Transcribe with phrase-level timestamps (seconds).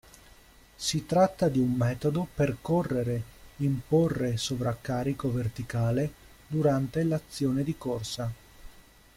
[0.75, 3.21] Si tratta di un metodo per correre
[3.57, 6.11] imporre sovraccarico verticale
[6.47, 8.33] durante l'azione di corsa.